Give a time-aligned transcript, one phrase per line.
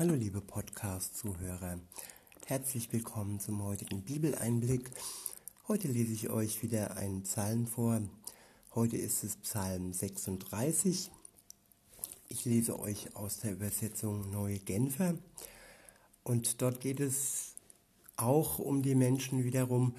[0.00, 1.78] Hallo liebe Podcast-Zuhörer,
[2.46, 4.90] herzlich willkommen zum heutigen Bibeleinblick.
[5.68, 8.00] Heute lese ich euch wieder einen Psalm vor.
[8.74, 11.10] Heute ist es Psalm 36.
[12.30, 15.18] Ich lese euch aus der Übersetzung Neue Genfer
[16.24, 17.56] und dort geht es
[18.16, 19.94] auch um die Menschen wiederum,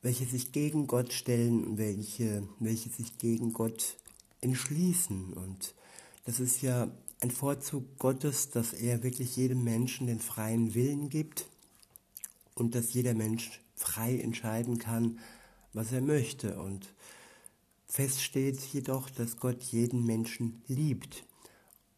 [0.00, 3.96] welche sich gegen Gott stellen welche, welche sich gegen Gott
[4.42, 5.32] entschließen.
[5.32, 5.74] Und
[6.24, 6.86] das ist ja
[7.20, 11.46] ein Vorzug Gottes, dass er wirklich jedem Menschen den freien Willen gibt
[12.54, 15.18] und dass jeder Mensch frei entscheiden kann,
[15.72, 16.60] was er möchte.
[16.60, 16.94] Und
[17.86, 21.24] fest steht jedoch, dass Gott jeden Menschen liebt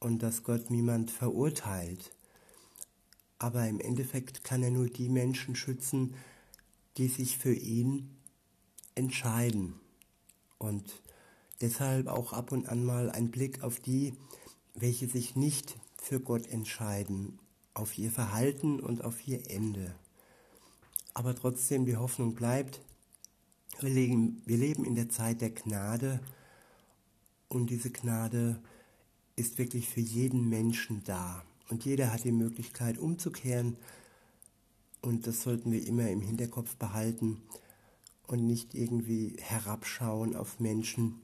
[0.01, 2.13] und dass Gott niemand verurteilt.
[3.39, 6.15] Aber im Endeffekt kann er nur die Menschen schützen,
[6.97, 8.11] die sich für ihn
[8.95, 9.75] entscheiden.
[10.59, 11.02] Und
[11.61, 14.15] deshalb auch ab und an mal ein Blick auf die,
[14.75, 17.39] welche sich nicht für Gott entscheiden,
[17.75, 19.95] auf ihr Verhalten und auf ihr Ende.
[21.15, 22.80] Aber trotzdem die Hoffnung bleibt,
[23.80, 26.21] wir leben, wir leben in der Zeit der Gnade
[27.49, 28.61] und diese Gnade
[29.37, 31.43] ist wirklich für jeden Menschen da.
[31.68, 33.77] Und jeder hat die Möglichkeit umzukehren
[35.01, 37.43] und das sollten wir immer im Hinterkopf behalten
[38.27, 41.21] und nicht irgendwie herabschauen auf Menschen,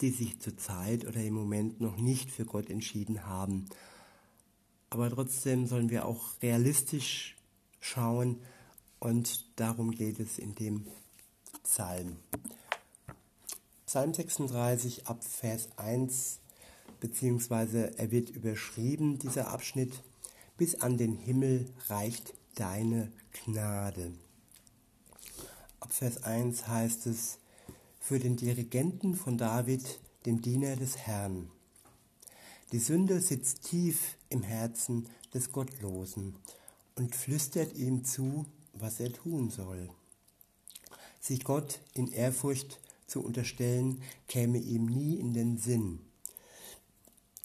[0.00, 3.66] die sich zurzeit oder im Moment noch nicht für Gott entschieden haben.
[4.90, 7.36] Aber trotzdem sollen wir auch realistisch
[7.80, 8.40] schauen
[8.98, 10.86] und darum geht es in dem
[11.62, 12.16] Psalm.
[13.86, 16.40] Psalm 36 ab Vers 1,
[17.00, 20.02] beziehungsweise er wird überschrieben, dieser Abschnitt,
[20.56, 24.12] bis an den Himmel reicht deine Gnade.
[25.80, 27.38] Ab Vers 1 heißt es,
[28.06, 31.50] für den Dirigenten von David, dem Diener des Herrn.
[32.70, 36.36] Die Sünde sitzt tief im Herzen des Gottlosen
[36.94, 39.90] und flüstert ihm zu, was er tun soll.
[41.18, 42.78] Sich Gott in Ehrfurcht
[43.08, 45.98] zu unterstellen, käme ihm nie in den Sinn.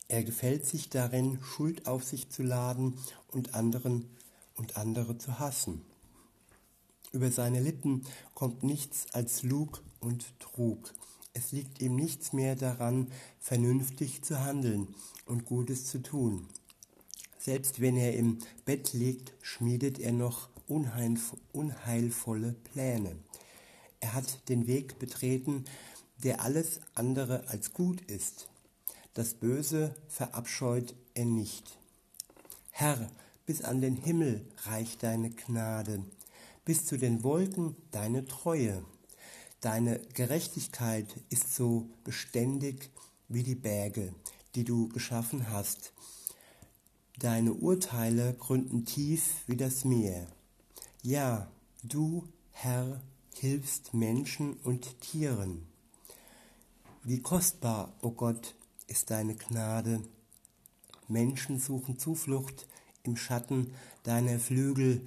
[0.09, 2.99] Er gefällt sich darin, Schuld auf sich zu laden
[3.31, 4.05] und anderen
[4.53, 5.81] und andere zu hassen.
[7.13, 8.05] Über seine Lippen
[8.35, 10.93] kommt nichts als Lug und Trug.
[11.33, 13.07] Es liegt ihm nichts mehr daran,
[13.39, 14.93] vernünftig zu handeln
[15.25, 16.47] und Gutes zu tun.
[17.39, 23.15] Selbst wenn er im Bett liegt, schmiedet er noch unheilvolle Pläne.
[24.01, 25.63] Er hat den Weg betreten,
[26.23, 28.49] der alles andere als gut ist.
[29.13, 31.77] Das Böse verabscheut er nicht.
[32.71, 33.09] Herr,
[33.45, 36.03] bis an den Himmel reicht deine Gnade
[36.65, 38.83] bis zu den Wolken deine Treue.
[39.61, 42.89] Deine Gerechtigkeit ist so beständig
[43.27, 44.11] wie die Berge,
[44.55, 45.93] die du geschaffen hast.
[47.19, 50.25] Deine Urteile gründen tief wie das Meer.
[51.03, 51.47] Ja,
[51.83, 53.01] du, Herr,
[53.35, 55.67] hilfst Menschen und Tieren.
[57.03, 58.55] Wie kostbar, o oh Gott,
[58.87, 60.01] ist deine Gnade.
[61.07, 62.67] Menschen suchen Zuflucht
[63.03, 65.05] im Schatten deiner Flügel.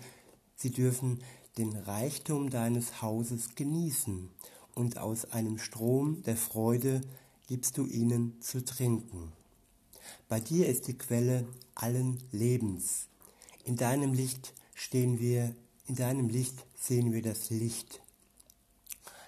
[0.54, 1.22] Sie dürfen
[1.58, 4.28] den Reichtum deines Hauses genießen,
[4.74, 7.00] und aus einem Strom der Freude
[7.46, 9.32] gibst du ihnen zu trinken.
[10.28, 13.06] Bei dir ist die Quelle allen Lebens.
[13.64, 15.54] In deinem Licht stehen wir,
[15.86, 18.00] in deinem Licht sehen wir das Licht.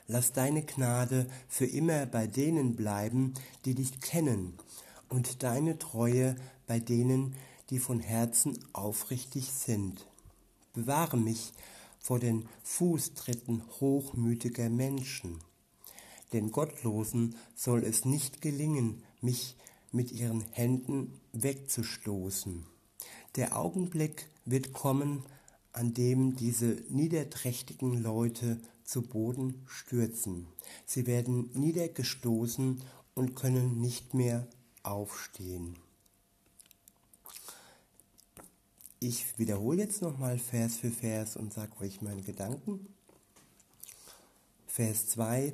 [0.08, 3.34] Lass deine Gnade für immer bei denen bleiben,
[3.64, 4.54] die dich kennen,
[5.08, 6.36] und deine Treue
[6.66, 7.36] bei denen,
[7.70, 10.06] die von Herzen aufrichtig sind.
[10.74, 11.52] Bewahre mich
[12.06, 15.40] vor den Fußtritten hochmütiger Menschen.
[16.32, 19.56] Den Gottlosen soll es nicht gelingen, mich
[19.90, 22.64] mit ihren Händen wegzustoßen.
[23.34, 25.24] Der Augenblick wird kommen,
[25.72, 30.46] an dem diese niederträchtigen Leute zu Boden stürzen.
[30.86, 32.82] Sie werden niedergestoßen
[33.16, 34.46] und können nicht mehr
[34.84, 35.76] aufstehen.
[39.08, 42.92] Ich wiederhole jetzt nochmal Vers für Vers und sage euch meine Gedanken.
[44.66, 45.52] Vers 2.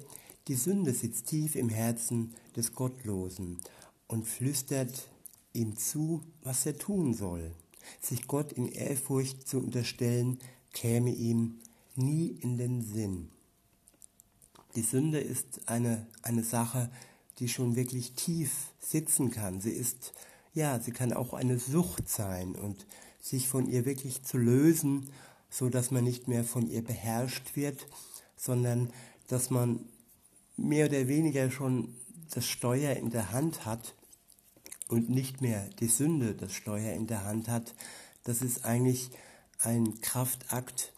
[0.48, 3.58] Die Sünde sitzt tief im Herzen des Gottlosen
[4.06, 5.06] und flüstert
[5.52, 7.52] ihm zu, was er tun soll.
[8.00, 10.38] Sich Gott in Ehrfurcht zu unterstellen,
[10.72, 11.60] käme ihm
[11.94, 13.28] nie in den Sinn.
[14.76, 16.90] Die Sünde ist eine, eine Sache,
[17.38, 19.60] die schon wirklich tief sitzen kann.
[19.60, 20.14] Sie ist,
[20.54, 22.86] ja, sie kann auch eine Sucht sein und
[23.22, 25.08] sich von ihr wirklich zu lösen,
[25.48, 27.86] so dass man nicht mehr von ihr beherrscht wird,
[28.36, 28.92] sondern
[29.28, 29.80] dass man
[30.56, 31.94] mehr oder weniger schon
[32.30, 33.94] das Steuer in der Hand hat
[34.88, 37.74] und nicht mehr die Sünde das Steuer in der Hand hat,
[38.24, 39.10] das ist eigentlich
[39.58, 40.92] ein Kraftakt,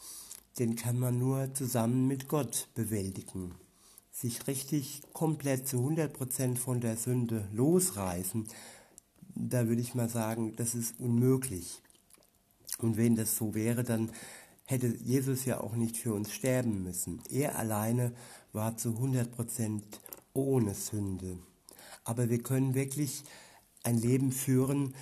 [0.58, 3.54] den kann man nur zusammen mit Gott bewältigen.
[4.12, 8.48] Sich richtig komplett zu 100% von der Sünde losreißen,
[9.34, 11.82] da würde ich mal sagen, das ist unmöglich.
[12.78, 14.10] Und wenn das so wäre, dann
[14.64, 17.22] hätte Jesus ja auch nicht für uns sterben müssen.
[17.30, 18.12] Er alleine
[18.52, 19.82] war zu 100%
[20.32, 21.38] ohne Sünde.
[22.04, 23.24] Aber wir können wirklich
[23.82, 24.94] ein Leben führen,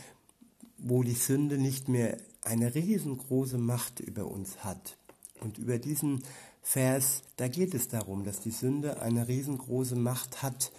[0.79, 4.97] wo die Sünde nicht mehr eine riesengroße Macht über uns hat.
[5.41, 6.23] Und über diesen
[6.61, 10.73] Vers, da geht es darum, dass die Sünde eine riesengroße Macht hat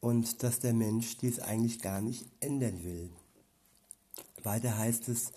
[0.00, 3.10] und dass der Mensch dies eigentlich gar nicht ändern will.
[4.42, 5.32] Weiter heißt es,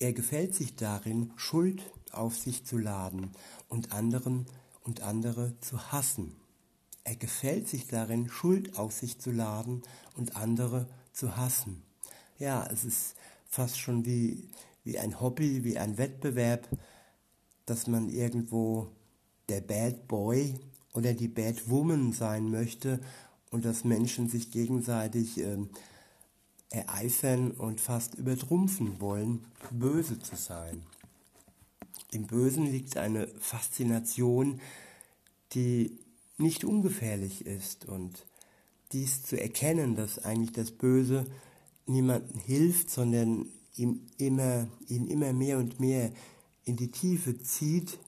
[0.00, 3.32] er gefällt sich darin, Schuld auf sich zu laden
[3.68, 4.46] und anderen
[4.82, 6.36] und andere zu hassen.
[7.04, 9.82] Er gefällt sich darin, Schuld auf sich zu laden
[10.14, 11.82] und andere zu hassen.
[12.38, 13.16] Ja, es ist
[13.46, 14.48] fast schon wie,
[14.84, 16.68] wie ein Hobby, wie ein Wettbewerb,
[17.66, 18.88] dass man irgendwo
[19.48, 20.60] der Bad Boy
[20.94, 23.00] oder die Bad Woman sein möchte
[23.50, 25.58] und dass Menschen sich gegenseitig äh,
[26.70, 30.82] ereifern und fast übertrumpfen wollen, böse zu sein.
[32.12, 34.60] Im Bösen liegt eine Faszination,
[35.52, 35.98] die
[36.36, 38.26] nicht ungefährlich ist und
[38.92, 41.26] dies zu erkennen, dass eigentlich das Böse
[41.86, 46.10] niemandem hilft, sondern ihm immer, ihn immer mehr und mehr
[46.64, 47.98] in die Tiefe zieht,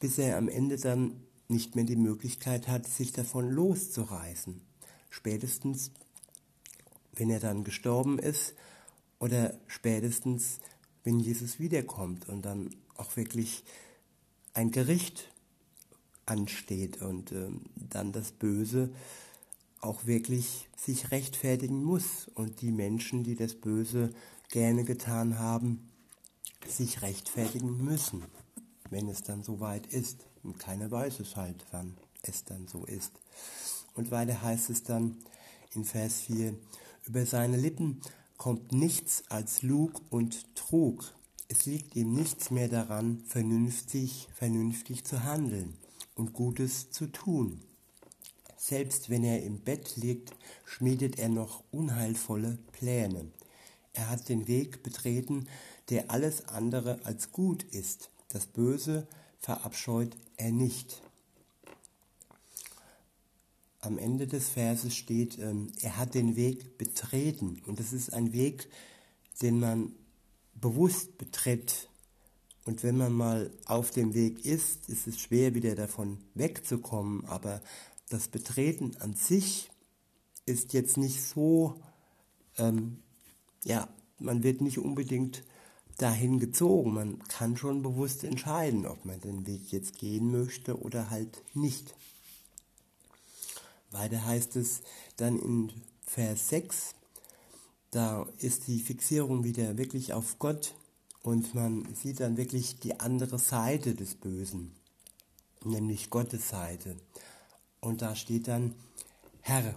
[0.00, 4.60] bis er am Ende dann nicht mehr die Möglichkeit hat, sich davon loszureißen.
[5.10, 5.90] Spätestens,
[7.16, 8.54] wenn er dann gestorben ist
[9.18, 10.58] oder spätestens,
[11.02, 13.64] wenn Jesus wiederkommt und dann auch wirklich
[14.54, 15.30] ein Gericht
[16.26, 18.90] ansteht und äh, dann das Böse
[19.80, 24.14] auch wirklich sich rechtfertigen muss und die Menschen, die das Böse
[24.48, 25.90] gerne getan haben,
[26.66, 28.24] sich rechtfertigen müssen,
[28.88, 30.26] wenn es dann soweit ist.
[30.42, 33.12] Und keiner weiß es halt, wann es dann so ist.
[33.94, 35.16] Und weiter heißt es dann
[35.74, 36.54] in Vers 4,
[37.06, 38.00] über seine Lippen
[38.36, 41.14] kommt nichts als Lug und Trug.
[41.48, 45.74] Es liegt ihm nichts mehr daran, vernünftig, vernünftig zu handeln
[46.14, 47.60] und Gutes zu tun.
[48.56, 50.32] Selbst wenn er im Bett liegt,
[50.64, 53.30] schmiedet er noch unheilvolle Pläne.
[53.92, 55.46] Er hat den Weg betreten,
[55.90, 58.10] der alles andere als gut ist.
[58.28, 59.06] Das Böse
[59.38, 61.02] verabscheut er nicht.
[63.84, 67.60] Am Ende des Verses steht, ähm, er hat den Weg betreten.
[67.66, 68.68] Und das ist ein Weg,
[69.42, 69.92] den man
[70.54, 71.88] bewusst betritt.
[72.64, 77.26] Und wenn man mal auf dem Weg ist, ist es schwer, wieder davon wegzukommen.
[77.26, 77.60] Aber
[78.08, 79.70] das Betreten an sich
[80.46, 81.74] ist jetzt nicht so,
[82.56, 82.98] ähm,
[83.64, 83.88] ja,
[84.18, 85.44] man wird nicht unbedingt
[85.98, 86.94] dahin gezogen.
[86.94, 91.94] Man kann schon bewusst entscheiden, ob man den Weg jetzt gehen möchte oder halt nicht.
[93.94, 94.82] Weiter heißt es
[95.16, 95.72] dann in
[96.06, 96.94] Vers 6,
[97.90, 100.74] da ist die Fixierung wieder wirklich auf Gott
[101.22, 104.72] und man sieht dann wirklich die andere Seite des Bösen,
[105.64, 106.96] nämlich Gottes Seite.
[107.80, 108.74] Und da steht dann,
[109.40, 109.74] Herr,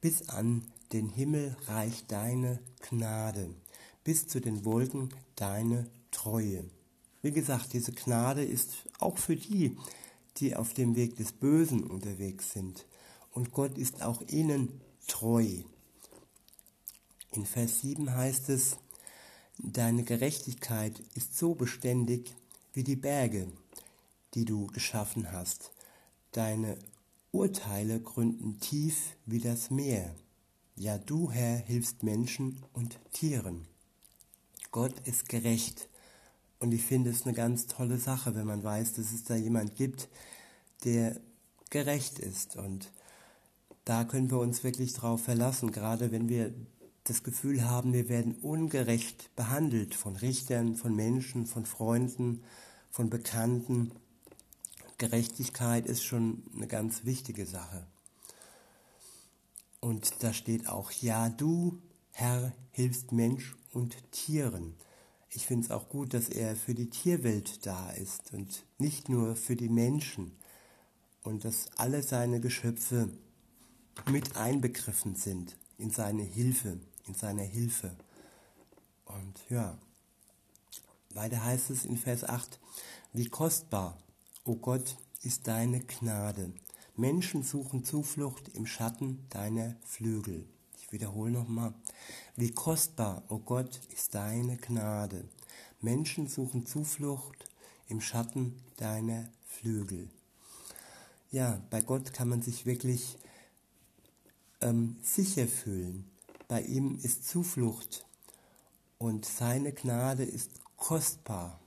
[0.00, 3.50] bis an den Himmel reicht deine Gnade,
[4.04, 6.64] bis zu den Wolken deine Treue.
[7.22, 8.70] Wie gesagt, diese Gnade ist
[9.00, 9.76] auch für die,
[10.36, 12.86] die auf dem Weg des Bösen unterwegs sind.
[13.36, 15.46] Und Gott ist auch ihnen treu.
[17.32, 18.78] In Vers 7 heißt es,
[19.58, 22.34] Deine Gerechtigkeit ist so beständig
[22.72, 23.52] wie die Berge,
[24.32, 25.72] die du geschaffen hast.
[26.32, 26.78] Deine
[27.30, 30.14] Urteile gründen tief wie das Meer.
[30.74, 33.66] Ja, du, Herr, hilfst Menschen und Tieren.
[34.70, 35.90] Gott ist gerecht.
[36.58, 39.76] Und ich finde es eine ganz tolle Sache, wenn man weiß, dass es da jemand
[39.76, 40.08] gibt,
[40.84, 41.20] der
[41.68, 42.56] gerecht ist.
[42.56, 42.90] Und
[43.86, 46.52] da können wir uns wirklich drauf verlassen, gerade wenn wir
[47.04, 52.42] das Gefühl haben, wir werden ungerecht behandelt von Richtern, von Menschen, von Freunden,
[52.90, 53.92] von Bekannten.
[54.98, 57.86] Gerechtigkeit ist schon eine ganz wichtige Sache.
[59.78, 61.78] Und da steht auch, ja, du,
[62.10, 64.74] Herr, hilfst Mensch und Tieren.
[65.30, 69.36] Ich finde es auch gut, dass er für die Tierwelt da ist und nicht nur
[69.36, 70.32] für die Menschen.
[71.22, 73.10] Und dass alle seine Geschöpfe
[74.10, 77.96] mit einbegriffen sind in seine Hilfe in seiner Hilfe.
[79.04, 79.78] Und ja,
[81.10, 82.58] weiter heißt es in Vers 8,
[83.12, 83.96] wie kostbar,
[84.44, 86.52] o oh Gott, ist deine Gnade.
[86.96, 90.46] Menschen suchen Zuflucht im Schatten deiner Flügel.
[90.78, 91.74] Ich wiederhole nochmal.
[92.36, 95.28] Wie kostbar, o oh Gott, ist deine Gnade.
[95.80, 97.48] Menschen suchen Zuflucht
[97.88, 100.08] im Schatten deiner Flügel.
[101.30, 103.18] Ja, bei Gott kann man sich wirklich
[104.60, 106.10] ähm, sicher fühlen.
[106.48, 108.06] Bei ihm ist Zuflucht
[108.98, 111.60] und seine Gnade ist kostbar.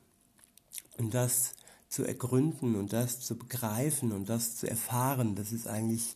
[0.97, 1.53] Und das
[1.89, 6.15] zu ergründen und das zu begreifen und das zu erfahren, das ist eigentlich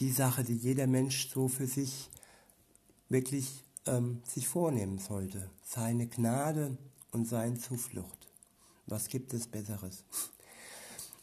[0.00, 2.10] die Sache, die jeder Mensch so für sich
[3.08, 5.50] wirklich ähm, sich vornehmen sollte.
[5.62, 6.76] Seine Gnade
[7.12, 8.30] und seine Zuflucht.
[8.86, 10.04] Was gibt es Besseres?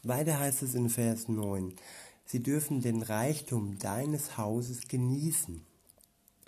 [0.02, 1.74] Weiter heißt es in Vers 9,
[2.24, 5.64] sie dürfen den Reichtum deines Hauses genießen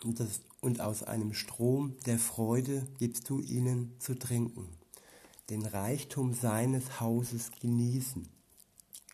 [0.05, 4.69] und, das, und aus einem Strom der Freude gibst du ihnen zu trinken.
[5.51, 8.29] Den Reichtum seines Hauses genießen.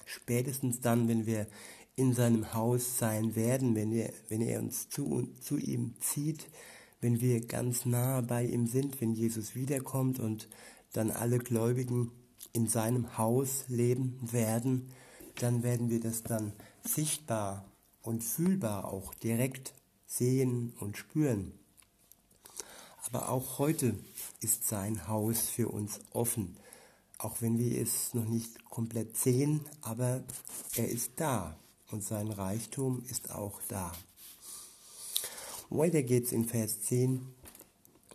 [0.04, 1.46] Spätestens dann, wenn wir
[1.94, 6.48] in seinem Haus sein werden, wenn, wir, wenn er uns zu, zu ihm zieht,
[7.00, 10.48] wenn wir ganz nah bei ihm sind, wenn Jesus wiederkommt und
[10.92, 12.12] dann alle Gläubigen
[12.52, 14.88] in seinem Haus leben werden,
[15.42, 16.52] dann werden wir das dann
[16.84, 17.64] sichtbar
[18.02, 19.74] und fühlbar auch direkt
[20.06, 21.52] sehen und spüren.
[23.04, 23.98] Aber auch heute
[24.40, 26.56] ist sein Haus für uns offen,
[27.18, 30.22] auch wenn wir es noch nicht komplett sehen, aber
[30.76, 31.58] er ist da
[31.90, 33.92] und sein Reichtum ist auch da.
[35.68, 37.26] Weiter geht's in Vers 10.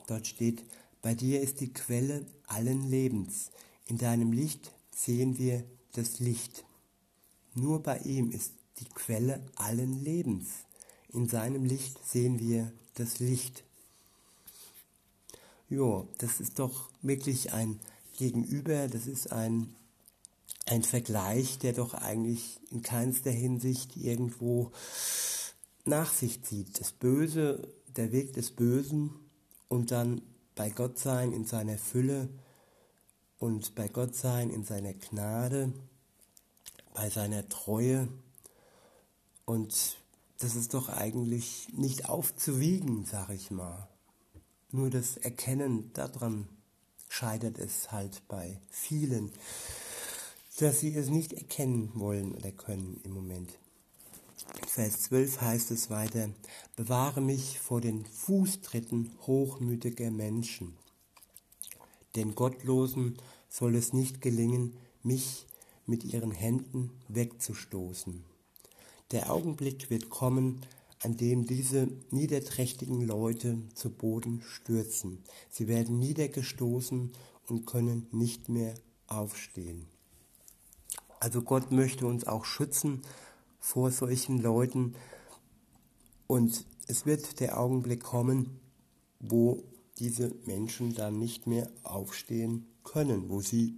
[0.07, 0.63] Dort steht,
[1.01, 3.51] bei dir ist die Quelle allen Lebens.
[3.85, 6.65] In deinem Licht sehen wir das Licht.
[7.57, 10.47] Nur bei ihm ist die Quelle allen Lebens.
[11.09, 13.63] In seinem Licht sehen wir das Licht.
[15.67, 17.79] Jo, das ist doch wirklich ein
[18.15, 19.75] Gegenüber, das ist ein,
[20.67, 24.71] ein Vergleich, der doch eigentlich in keinster Hinsicht irgendwo
[25.83, 26.79] nach sich zieht.
[26.79, 29.09] Das Böse, der Weg des Bösen
[29.67, 30.21] und dann
[30.53, 32.29] bei Gott sein in seiner Fülle
[33.39, 35.73] und bei Gott sein in seiner Gnade,
[36.97, 38.07] bei seiner Treue.
[39.45, 39.97] Und
[40.39, 43.87] das ist doch eigentlich nicht aufzuwiegen, sag ich mal.
[44.71, 46.49] Nur das Erkennen daran
[47.07, 49.31] scheitert es halt bei vielen,
[50.59, 53.51] dass sie es nicht erkennen wollen oder können im Moment.
[54.67, 56.29] Vers 12 heißt es weiter,
[56.75, 60.75] bewahre mich vor den Fußtritten hochmütiger Menschen.
[62.15, 63.17] Den Gottlosen
[63.49, 65.45] soll es nicht gelingen, mich
[65.87, 68.23] mit ihren Händen wegzustoßen.
[69.11, 70.61] Der Augenblick wird kommen,
[71.01, 75.23] an dem diese niederträchtigen Leute zu Boden stürzen.
[75.49, 77.11] Sie werden niedergestoßen
[77.47, 78.73] und können nicht mehr
[79.07, 79.87] aufstehen.
[81.19, 83.01] Also Gott möchte uns auch schützen
[83.59, 84.95] vor solchen Leuten.
[86.27, 88.59] Und es wird der Augenblick kommen,
[89.19, 89.63] wo
[89.99, 93.77] diese Menschen dann nicht mehr aufstehen können, wo sie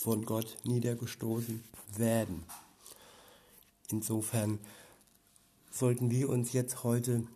[0.00, 1.62] von Gott niedergestoßen
[1.96, 2.42] werden.
[3.90, 4.58] Insofern
[5.70, 7.26] sollten wir uns jetzt heute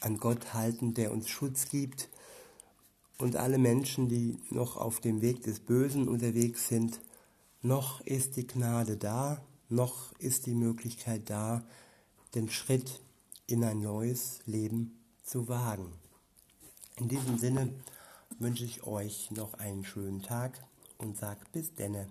[0.00, 2.08] an Gott halten, der uns Schutz gibt
[3.18, 7.00] und alle Menschen, die noch auf dem Weg des Bösen unterwegs sind,
[7.60, 11.64] noch ist die Gnade da, noch ist die Möglichkeit da,
[12.36, 13.00] den Schritt
[13.48, 15.92] in ein neues Leben zu wagen.
[16.96, 17.72] In diesem Sinne
[18.38, 20.52] wünsche ich euch noch einen schönen Tag
[21.02, 22.06] und sage bis denne.